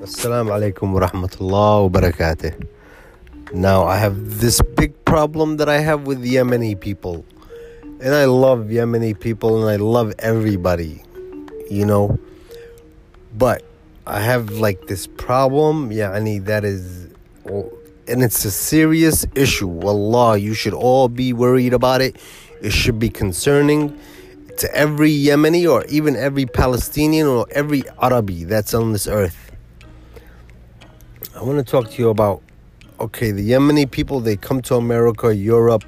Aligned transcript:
Assalamu 0.00 0.50
alaikum 0.52 0.92
wa 0.92 1.00
rahmatullah 1.00 1.90
wa 1.90 2.00
barakatuh. 2.00 2.68
Now, 3.52 3.82
I 3.82 3.96
have 3.96 4.38
this 4.38 4.62
big 4.76 4.94
problem 5.04 5.56
that 5.56 5.68
I 5.68 5.78
have 5.78 6.06
with 6.06 6.22
Yemeni 6.24 6.78
people. 6.78 7.24
And 8.00 8.14
I 8.14 8.26
love 8.26 8.66
Yemeni 8.66 9.18
people 9.18 9.60
and 9.60 9.68
I 9.68 9.74
love 9.74 10.14
everybody, 10.20 11.02
you 11.68 11.84
know. 11.84 12.16
But 13.36 13.64
I 14.06 14.20
have 14.20 14.50
like 14.50 14.86
this 14.86 15.08
problem, 15.08 15.90
yani, 15.90 16.44
that 16.44 16.64
is, 16.64 17.08
oh, 17.50 17.68
and 18.06 18.22
it's 18.22 18.44
a 18.44 18.52
serious 18.52 19.26
issue. 19.34 19.80
Allah, 19.80 20.36
you 20.36 20.54
should 20.54 20.74
all 20.74 21.08
be 21.08 21.32
worried 21.32 21.74
about 21.74 22.02
it. 22.02 22.14
It 22.62 22.70
should 22.70 23.00
be 23.00 23.08
concerning 23.08 23.98
to 24.58 24.72
every 24.72 25.10
Yemeni 25.10 25.68
or 25.68 25.84
even 25.86 26.14
every 26.14 26.46
Palestinian 26.46 27.26
or 27.26 27.46
every 27.50 27.82
Arabi 28.00 28.44
that's 28.44 28.74
on 28.74 28.92
this 28.92 29.08
earth. 29.08 29.47
I 31.37 31.43
want 31.43 31.57
to 31.57 31.63
talk 31.63 31.89
to 31.91 32.01
you 32.01 32.09
about 32.09 32.41
okay, 32.99 33.31
the 33.31 33.49
Yemeni 33.51 33.89
people 33.89 34.19
they 34.19 34.37
come 34.37 34.61
to 34.61 34.75
America, 34.75 35.35
Europe, 35.35 35.83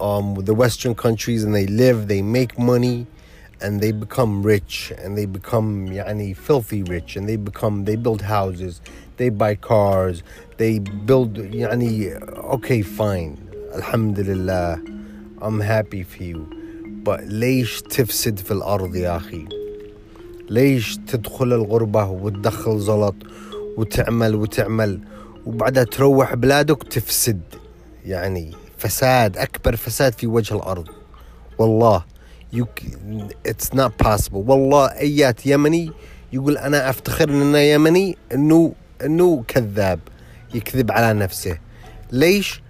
um, 0.00 0.36
the 0.36 0.54
Western 0.54 0.94
countries, 0.94 1.44
and 1.44 1.54
they 1.54 1.66
live, 1.66 2.08
they 2.08 2.22
make 2.22 2.58
money, 2.58 3.06
and 3.60 3.80
they 3.80 3.92
become 3.92 4.42
rich, 4.42 4.92
and 4.98 5.18
they 5.18 5.26
become 5.26 5.88
yani 5.88 6.36
filthy 6.36 6.82
rich, 6.82 7.16
and 7.16 7.28
they 7.28 7.36
become 7.36 7.84
they 7.84 7.96
build 7.96 8.22
houses, 8.22 8.80
they 9.16 9.28
buy 9.28 9.54
cars, 9.54 10.22
they 10.56 10.78
build 10.78 11.34
yani 11.34 12.20
okay, 12.56 12.82
fine, 12.82 13.36
Alhamdulillah, 13.74 14.80
I'm 15.42 15.60
happy 15.60 16.02
for 16.04 16.22
you, 16.22 16.46
but 17.04 17.20
ليش 17.20 17.82
تفسد 17.82 18.38
في 18.38 18.50
الأرض 18.50 18.96
يا 18.96 19.16
أخي؟ 19.16 19.48
ليش 20.50 20.96
تدخل 20.96 21.52
الغربة 21.52 22.10
وتدخل 22.10 22.78
زلط 22.78 23.14
وتعمل 23.77 24.35
وتعمل 24.35 24.99
وبعدها 25.45 25.83
تروح 25.83 26.35
بلادك 26.35 26.83
تفسد 26.83 27.41
يعني 28.05 28.51
فساد 28.77 29.37
أكبر 29.37 29.75
فساد 29.75 30.13
في 30.13 30.27
وجه 30.27 30.55
الأرض. 30.55 30.87
والله 31.57 32.03
you 32.55 32.65
it's 33.47 33.73
not 33.73 33.91
possible. 34.05 34.33
والله 34.33 34.85
أيات 34.85 35.45
يمني 35.45 35.91
يقول 36.33 36.57
أنا 36.57 36.89
أفتخر 36.89 37.29
أنا 37.29 37.61
يمني 37.61 38.17
إنه 38.33 38.73
إنه 39.05 39.43
كذاب 39.47 39.99
يكذب 40.53 40.91
على 40.91 41.19
نفسه. 41.19 41.57
ليش؟ 42.11 42.61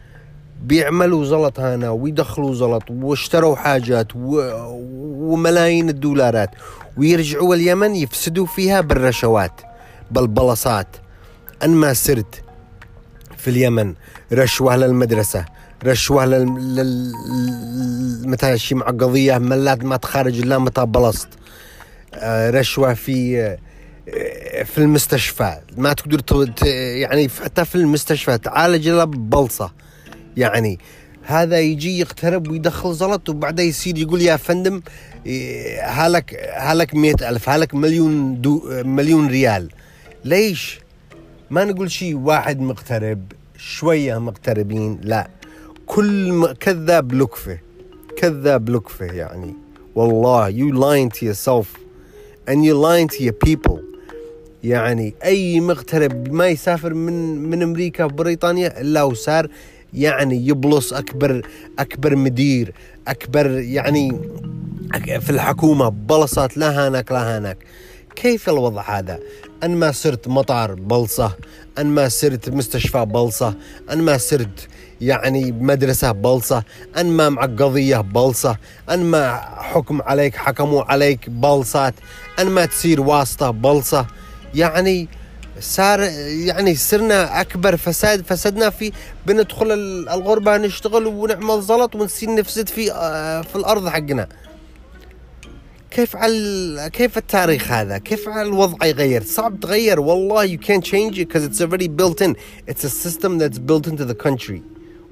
بيعملوا 0.63 1.25
زلط 1.25 1.59
هنا 1.59 1.89
ويدخلوا 1.89 2.53
زلط 2.55 2.83
واشتروا 2.91 3.55
حاجات 3.55 4.07
وملايين 4.15 5.89
الدولارات 5.89 6.49
ويرجعوا 6.97 7.55
اليمن 7.55 7.95
يفسدوا 7.95 8.45
فيها 8.45 8.81
بالرشوات. 8.81 9.61
بالبلصات 10.13 10.87
أن 11.63 11.69
ما 11.69 11.93
سرت 11.93 12.43
في 13.37 13.49
اليمن 13.49 13.93
رشوة 14.33 14.75
للمدرسة 14.75 15.45
رشوة 15.85 16.25
لل. 16.25 17.13
متى 18.27 18.57
شي 18.57 18.75
مع 18.75 18.85
قضية 18.85 19.37
ملات 19.37 19.83
ما 19.83 19.97
تخرج 19.97 20.39
إلا 20.39 20.57
متى 20.57 20.85
بلصت 20.85 21.27
آه، 22.13 22.49
رشوة 22.49 22.93
في 22.93 23.41
آه، 23.41 24.63
في 24.63 24.77
المستشفى 24.77 25.57
ما 25.77 25.93
تقدر. 25.93 26.53
يعني 26.95 27.29
حتى 27.29 27.65
في 27.65 27.75
المستشفى 27.75 28.37
تعالج 28.37 28.87
إلا 28.87 29.03
ببلصة 29.03 29.71
يعني 30.37 30.79
هذا 31.23 31.59
يجي 31.59 31.99
يقترب 31.99 32.47
ويدخل 32.47 32.93
زلط 32.93 33.29
وبعدها 33.29 33.65
يصير 33.65 33.97
يقول 33.97 34.21
يا 34.21 34.37
فندم 34.37 34.81
هالك 35.81 36.33
هالك 36.55 36.95
مئة 36.95 37.29
ألف 37.29 37.49
هالك 37.49 37.75
مليون 37.75 38.41
دو 38.41 38.63
مليون 38.85 39.27
ريال 39.27 39.69
ليش؟ 40.25 40.79
ما 41.49 41.63
نقول 41.65 41.91
شيء 41.91 42.15
واحد 42.15 42.59
مقترب 42.61 43.31
شوية 43.57 44.17
مقتربين 44.17 44.99
لا. 45.03 45.27
كل 45.85 46.53
كذاب 46.59 47.13
لكفة 47.13 47.59
كذاب 48.17 48.69
لكفة 48.69 49.05
يعني. 49.05 49.53
والله 49.95 50.51
you 50.51 50.73
lying 50.73 51.09
to 51.19 51.25
yourself 51.25 51.67
and 52.47 52.65
you 52.65 52.73
lying 52.73 53.07
to 53.07 53.23
your 53.23 53.49
people. 53.49 53.79
يعني 54.63 55.13
أي 55.23 55.59
مغترب 55.59 56.33
ما 56.33 56.47
يسافر 56.47 56.93
من 56.93 57.35
من 57.49 57.61
أمريكا 57.61 58.03
وبريطانيا 58.03 58.81
إلا 58.81 59.03
وصار 59.03 59.47
يعني 59.93 60.47
يبلص 60.47 60.93
أكبر 60.93 61.41
أكبر 61.79 62.15
مدير 62.15 62.73
أكبر 63.07 63.49
يعني 63.51 64.19
في 65.19 65.29
الحكومة 65.29 65.89
بلصات 65.89 66.57
لا 66.57 66.87
هناك 66.87 67.11
لا 67.11 67.37
هناك. 67.37 67.57
كيف 68.15 68.49
الوضع 68.49 68.99
هذا؟ 68.99 69.19
أن 69.63 69.75
ما 69.75 69.91
صرت 69.91 70.27
مطار 70.27 70.73
بلصة 70.73 71.31
أن 71.77 71.85
ما 71.85 72.09
صرت 72.09 72.49
مستشفى 72.49 73.05
بلصة 73.05 73.53
أن 73.91 74.01
ما 74.01 74.17
صرت 74.17 74.67
يعني 75.01 75.51
مدرسة 75.51 76.11
بلصة 76.11 76.63
أن 76.97 77.05
ما 77.05 77.29
معك 77.29 77.61
قضية 77.61 77.97
بلصة 77.97 78.57
أن 78.89 79.03
ما 79.03 79.35
حكم 79.57 80.01
عليك 80.01 80.35
حكموا 80.35 80.83
عليك 80.83 81.29
بلصات 81.29 81.93
أن 82.39 82.47
ما 82.47 82.65
تصير 82.65 83.01
واسطة 83.01 83.51
بلصة. 83.51 84.05
يعني 84.55 85.07
صار 85.59 85.99
يعني 86.29 86.75
صرنا 86.75 87.41
أكبر 87.41 87.77
فساد 87.77 88.25
فسدنا 88.25 88.69
في 88.69 88.91
بندخل 89.25 89.71
الغربة 90.13 90.57
نشتغل 90.57 91.07
ونعمل 91.07 91.61
زلط 91.61 91.95
ونصير 91.95 92.35
نفسد 92.35 92.69
في 92.69 92.91
آه، 92.91 93.41
في 93.41 93.55
الأرض 93.55 93.87
حقنا. 93.87 94.27
كيف 95.93 96.15
على 96.15 96.89
كيف 96.93 97.17
التاريخ 97.17 97.71
هذا؟ 97.71 97.97
كيف 97.97 98.29
على 98.29 98.47
الوضع 98.47 98.85
يغير؟ 98.85 99.23
صعب 99.23 99.59
تغير 99.59 99.99
والله 99.99 100.47
you 100.47 100.59
can't 100.59 100.83
change 100.83 101.19
it 101.19 101.27
because 101.27 101.43
it's 101.45 101.61
already 101.61 101.87
built 101.87 102.21
in. 102.21 102.35
It's 102.67 102.83
a 102.83 102.89
system 102.89 103.37
that's 103.37 103.59
built 103.59 103.87
into 103.87 104.05
the 104.05 104.15
country. 104.15 104.61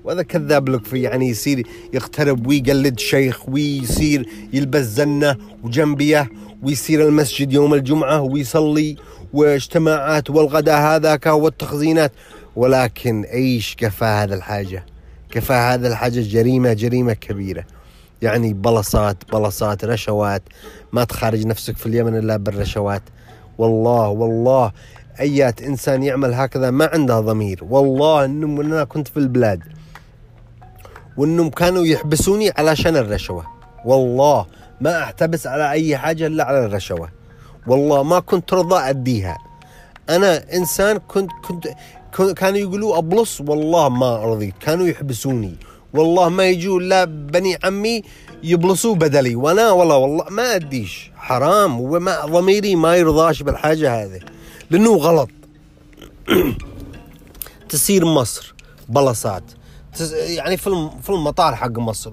وهذا 0.03 0.21
كذاب 0.21 0.69
لك 0.69 0.85
في 0.85 1.01
يعني 1.01 1.29
يصير 1.29 1.67
يقترب 1.93 2.47
ويقلد 2.47 2.99
شيخ 2.99 3.49
ويصير 3.49 4.29
يلبس 4.53 4.81
زنة 4.81 5.37
وجنبيه 5.63 6.29
ويصير 6.63 7.07
المسجد 7.07 7.53
يوم 7.53 7.73
الجمعة 7.73 8.21
ويصلي 8.21 8.95
واجتماعات 9.33 10.29
والغداء 10.29 10.81
هذاك 10.81 11.25
والتخزينات. 11.25 12.11
ولكن 12.55 13.23
إيش 13.23 13.75
كفى 13.75 14.05
هذا 14.05 14.35
الحاجة؟ 14.35 14.85
كفى 15.31 15.53
هذا 15.53 15.87
الحاجة 15.87 16.21
جريمة 16.21 16.73
جريمة 16.73 17.13
كبيرة. 17.13 17.65
يعني 18.21 18.53
بلصات 18.53 19.17
بلصات 19.31 19.85
رشوات. 19.85 20.43
ما 20.91 21.03
تخارج 21.03 21.45
نفسك 21.45 21.77
في 21.77 21.85
اليمن 21.85 22.17
إلا 22.17 22.37
بالرشوات. 22.37 23.01
والله 23.57 24.07
والله 24.07 24.71
أيات 25.19 25.61
إنسان 25.61 26.03
يعمل 26.03 26.33
هكذا 26.33 26.71
ما 26.71 26.89
عنده 26.93 27.19
ضمير. 27.19 27.63
والله 27.69 28.25
إنهم 28.25 28.61
أنا 28.61 28.83
كنت 28.83 29.07
في 29.07 29.17
البلاد 29.17 29.63
وإنهم 31.17 31.49
كانوا 31.49 31.85
يحبسوني 31.85 32.51
علشان 32.57 32.97
الرشوة. 32.97 33.45
والله 33.85 34.45
ما 34.81 35.03
أحتبس 35.03 35.47
على 35.47 35.71
أي 35.71 35.97
حاجة 35.97 36.27
إلا 36.27 36.43
على 36.43 36.65
الرشوة. 36.65 37.09
والله 37.67 38.03
ما 38.03 38.19
كنت 38.19 38.53
رضى 38.53 38.89
أديها. 38.89 39.37
أنا 40.09 40.53
إنسان 40.53 40.97
كنت 40.97 41.31
كنت 41.47 41.67
كانوا 42.37 42.59
يقولوا 42.59 42.97
أبلص 42.97 43.41
والله 43.41 43.89
ما 43.89 44.17
رضيت 44.17 44.53
كانوا 44.59 44.87
يحبسوني. 44.87 45.55
والله 45.93 46.29
ما 46.29 46.45
يجوا 46.45 46.79
الا 46.79 47.05
بني 47.05 47.57
عمي 47.63 48.01
يبلصوا 48.43 48.95
بدلي. 48.95 49.35
وأنا 49.35 49.71
والله 49.71 49.97
والله 49.97 50.25
ما 50.29 50.55
اديش 50.55 51.11
حرام. 51.15 51.81
وما 51.81 52.25
ضميري 52.25 52.75
ما 52.75 52.95
يرضاش 52.95 53.43
بالحاجة 53.43 54.03
هذه. 54.03 54.19
لأنه 54.69 54.95
غلط. 54.95 55.29
تصير 57.69 58.05
مصر 58.05 58.53
بلصات. 58.89 59.43
يعني 60.13 60.57
في 60.57 60.89
في 61.03 61.09
المطار 61.09 61.55
حق 61.55 61.79
مصر. 61.79 62.11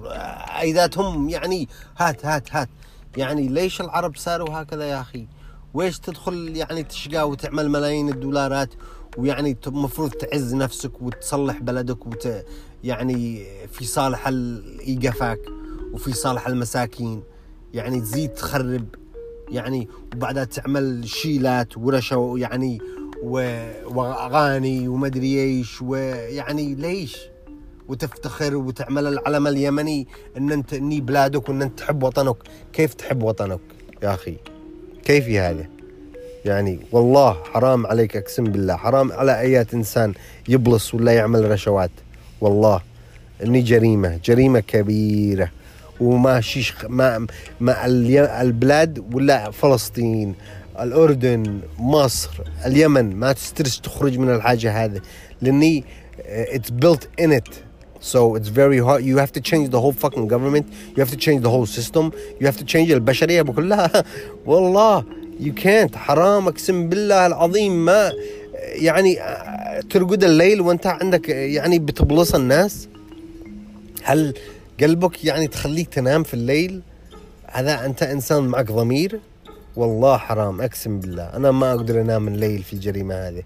ايذاتهم 0.61 1.29
يعني 1.29 1.67
هات 1.97 2.25
هات 2.25 2.55
هات. 2.55 2.69
يعني 3.17 3.47
ليش 3.47 3.81
العرب 3.81 4.15
صاروا 4.15 4.61
هكذا 4.61 4.85
يا 4.85 5.01
أخي؟ 5.01 5.27
ويش 5.73 5.99
تدخل 5.99 6.57
يعني 6.57 6.83
تشقى 6.83 7.29
وتعمل 7.29 7.69
ملايين 7.69 8.09
الدولارات 8.09 8.69
ويعني 9.17 9.57
المفروض 9.67 10.09
تعز 10.09 10.55
نفسك 10.55 11.01
وتصلح 11.01 11.59
بلدك 11.59 12.07
وت 12.07 12.45
يعني 12.83 13.45
في 13.71 13.85
صالح 13.85 14.27
الايقافك 14.27 15.39
وفي 15.93 16.13
صالح 16.13 16.47
المساكين. 16.47 17.23
يعني 17.73 18.01
تزيد 18.01 18.29
تخرب 18.29 18.85
يعني 19.49 19.87
وبعدها 20.15 20.43
تعمل 20.43 21.09
شيلات 21.09 21.77
ورشا 21.77 22.33
يعني 22.37 22.81
وأغاني 23.87 24.87
ومدري 24.87 25.43
إيش 25.43 25.81
ويعني 25.81 26.75
ليش؟ 26.75 27.17
وتفتخر 27.87 28.55
وتعمل 28.55 29.07
العلم 29.07 29.47
اليمني 29.47 30.07
إن 30.37 30.51
انت 30.51 30.73
إني 30.73 31.01
بلادك 31.01 31.49
وإن 31.49 31.61
أنت 31.61 31.79
تحب 31.79 32.03
وطنك. 32.03 32.35
كيف 32.73 32.93
تحب 32.93 33.23
وطنك 33.23 33.59
يا 34.03 34.13
أخي؟ 34.13 34.37
كيف 35.03 35.27
هذا 35.27 35.78
يعني 36.49 36.79
والله 36.91 37.37
حرام 37.53 37.87
عليك 37.87 38.17
أقسم 38.17 38.43
بالله 38.43 38.75
حرام 38.75 39.11
على 39.11 39.39
ايات 39.39 39.73
إنسان 39.73 40.13
يبلص 40.47 40.93
ولا 40.93 41.11
يعمل 41.11 41.51
رشوات. 41.51 41.91
والله 42.41 42.81
إني 43.43 43.61
جريمة 43.61 44.19
جريمة 44.25 44.59
كبيرة. 44.59 45.51
وما 45.99 46.41
شيش 46.41 46.73
ما 46.89 47.27
ما 47.59 47.85
البلاد 48.41 49.13
ولا 49.13 49.51
فلسطين 49.51 50.35
الأردن 50.79 51.59
مصر 51.79 52.29
اليمن 52.65 53.15
ما 53.15 53.31
تسترس 53.31 53.81
تخرج 53.81 54.17
من 54.17 54.29
الحاجة 54.29 54.85
هذه. 54.85 55.01
لأني 55.41 55.83
uh, 56.17 56.55
it's 56.55 56.69
built 56.69 57.07
in 57.17 57.31
it. 57.31 57.63
So 57.99 58.35
it's 58.35 58.47
very 58.47 58.79
hard. 58.79 59.03
You 59.03 59.17
have 59.17 59.33
to 59.33 59.41
change 59.41 59.69
the 59.69 59.81
whole 59.81 59.91
fucking 60.03 60.27
government. 60.27 60.65
You 60.95 60.99
have 61.03 61.11
to 61.11 61.17
change 61.25 61.41
the 61.41 61.49
whole 61.49 61.65
system. 61.65 62.13
You 62.39 62.45
have 62.47 62.57
to 62.57 62.65
change 62.65 62.91
البشرية 62.91 63.41
كلها 63.41 64.03
والله 64.45 65.03
you 65.39 65.51
can't. 65.63 65.95
حرام 65.95 66.47
اقسم 66.47 66.89
بالله 66.89 67.25
العظيم. 67.25 67.85
ما 67.85 68.11
يعني 68.59 69.19
ترقد 69.89 70.23
الليل 70.23 70.61
وانت 70.61 70.87
عندك 70.87 71.29
يعني 71.29 71.79
بتبلص 71.79 72.35
الناس؟ 72.35 72.87
هل 74.03 74.33
قلبك 74.81 75.25
يعني 75.25 75.47
تخليك 75.47 75.93
تنام 75.93 76.23
في 76.23 76.33
الليل؟ 76.33 76.81
هذا 77.51 77.85
أنت 77.85 78.03
إنسان 78.03 78.43
معك 78.43 78.71
ضمير؟ 78.71 79.19
والله 79.75 80.17
حرام. 80.17 80.61
أقسم 80.61 80.99
بالله 80.99 81.23
أنا 81.23 81.51
ما 81.51 81.71
أقدر 81.71 82.01
أنام 82.01 82.27
الليل 82.27 82.63
في 82.63 82.73
الجريمة 82.73 83.15
هذه. 83.15 83.43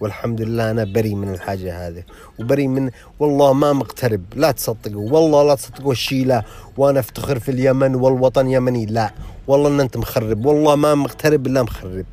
والحمد 0.00 0.40
لله 0.40 0.70
أنا 0.70 0.84
بري 0.84 1.14
من 1.14 1.28
الحاجة 1.34 1.88
هذه. 1.88 2.02
وبري 2.40 2.68
من 2.68 2.90
والله 3.18 3.52
ما 3.52 3.72
مقترب. 3.72 4.22
لا 4.34 4.50
تصدقوا. 4.50 5.10
والله 5.10 5.42
لا 5.42 5.54
تصدقوا 5.54 5.92
الشيله 5.92 6.42
وأنا 6.76 7.00
افتخر 7.00 7.38
في 7.38 7.50
اليمن 7.50 7.94
والوطن 7.94 8.50
يمني. 8.50 8.86
لا. 8.86 9.10
والله 9.46 9.68
ان 9.68 9.80
أنت 9.80 9.96
مخرب. 9.96 10.46
والله 10.46 10.76
ما 10.76 10.94
مقترب 10.94 11.46
إلا 11.46 11.62
مخرب. 11.62 12.06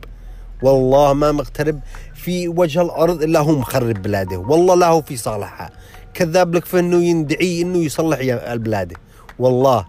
والله 0.63 1.13
ما 1.13 1.31
مقترب 1.31 1.79
في 2.15 2.47
وجه 2.47 2.81
الأرض 2.81 3.23
إلا 3.23 3.39
هو 3.39 3.51
مخرب 3.51 4.01
بلاده. 4.01 4.37
والله 4.37 4.75
لا 4.75 4.87
هو 4.87 5.01
في 5.01 5.17
صالحها 5.17 5.69
كذاب 6.13 6.55
لك 6.55 6.65
في 6.65 6.79
إنه 6.79 7.03
يندعي 7.03 7.61
إنه 7.61 7.77
يصلح 7.77 8.19
البلاد 8.51 8.93
والله. 9.39 9.85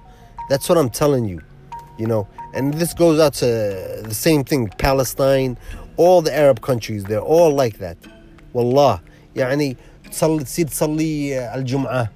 That's 0.50 0.68
what 0.68 0.76
I'm 0.76 0.90
telling 0.90 1.24
you. 1.24 1.40
You 1.98 2.06
know. 2.06 2.26
And 2.56 2.74
this 2.74 2.92
goes 2.94 3.18
out 3.18 3.34
to 3.42 3.46
the 4.10 4.14
same 4.14 4.42
thing. 4.44 4.68
Palestine. 4.78 5.56
all 5.97 6.21
the 6.21 6.33
Arab 6.33 6.61
countries 6.61 7.03
they're 7.03 7.29
all 7.35 7.51
like 7.53 7.77
that 7.79 7.97
والله 8.53 8.99
يعني 9.35 9.77
تصلي 10.11 10.43
تصير 10.43 10.67
تصلي 10.67 11.39
الجمعة 11.55 12.11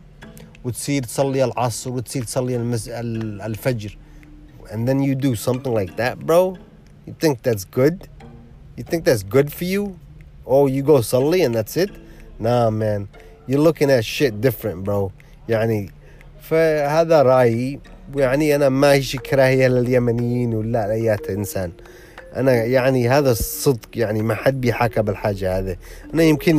وتصير 0.63 1.03
تصلي 1.03 1.43
العصر 1.43 1.91
وتصير 1.91 2.23
تصلي 2.23 2.55
المز... 2.55 2.89
الفجر 2.89 3.97
and 4.69 4.87
then 4.87 4.99
you 5.03 5.15
do 5.15 5.35
something 5.35 5.73
like 5.73 5.95
that 5.97 6.19
bro 6.19 6.57
you 7.07 7.13
think 7.23 7.41
that's 7.43 7.65
good 7.65 8.07
you 8.77 8.83
think 8.83 9.03
that's 9.05 9.23
good 9.23 9.51
for 9.53 9.65
you 9.65 9.99
oh 10.47 10.67
you 10.67 10.81
go 10.81 11.01
صلي 11.01 11.45
and 11.45 11.53
that's 11.55 11.77
it 11.77 11.91
nah 12.39 12.69
man 12.69 13.07
you're 13.47 13.59
looking 13.59 13.91
at 13.91 14.03
shit 14.03 14.41
different 14.41 14.83
bro 14.83 15.11
يعني 15.49 15.91
فهذا 16.41 17.21
رأيي 17.21 17.79
يعني 18.15 18.55
أنا 18.55 18.69
ما 18.69 18.93
هي 18.93 19.01
كراهية 19.01 19.67
لليمنيين 19.67 20.53
ولا 20.53 20.87
لأي 20.87 21.17
إنسان 21.29 21.71
أنا 22.36 22.52
يعني 22.64 23.08
هذا 23.08 23.30
الصدق 23.30 23.88
يعني 23.94 24.22
ما 24.22 24.34
حد 24.34 24.60
بيحكى 24.60 25.02
بالحاجة 25.02 25.58
هذه 25.58 25.76
أنا 26.14 26.22
يمكن 26.22 26.56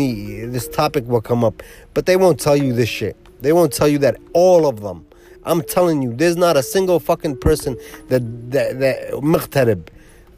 this 0.54 0.68
topic 0.68 1.04
will 1.08 1.22
come 1.22 1.44
up 1.44 1.64
but 1.94 2.06
they 2.06 2.16
won't 2.16 2.40
tell 2.40 2.58
you 2.58 2.74
this 2.74 2.90
shit 2.90 3.16
they 3.42 3.54
won't 3.54 3.74
tell 3.74 3.88
you 3.88 4.00
that 4.00 4.16
all 4.34 4.66
of 4.66 4.82
them 4.82 5.06
I'm 5.46 5.62
telling 5.62 6.02
you 6.02 6.14
there's 6.14 6.38
not 6.38 6.58
a 6.58 6.64
single 6.64 7.00
fucking 7.00 7.38
person 7.38 7.78
that 8.10 8.24
that, 8.52 8.80
that 8.80 8.98
مغترب 9.14 9.82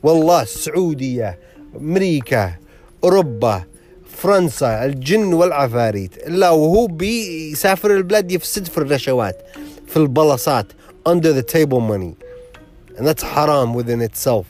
والله 0.03 0.41
السعودية 0.41 1.39
أمريكا 1.75 2.53
أوروبا 3.03 3.63
فرنسا 4.09 4.85
الجن 4.85 5.33
والعفاريت 5.33 6.27
الا 6.27 6.49
وهو 6.49 6.87
بيسافر 6.87 7.95
البلاد 7.95 8.31
يفسد 8.31 8.65
في 8.67 8.77
الرشوات 8.77 9.37
في 9.87 9.97
البلصات 9.97 10.65
under 11.09 11.33
the 11.33 11.43
table 11.43 11.79
money 11.79 12.15
and 12.97 13.07
that's 13.07 13.23
haram 13.23 13.73
within 13.73 14.01
itself 14.01 14.45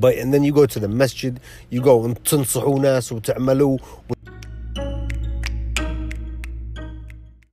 but 0.00 0.14
and 0.16 0.32
then 0.32 0.44
you 0.44 0.52
go 0.52 0.66
to 0.66 0.78
the 0.80 0.88
masjid 0.88 1.40
you 1.70 1.80
go 1.80 2.14
تنصحوا 2.24 2.78
ناس 2.78 3.12
وتعملوا 3.12 3.78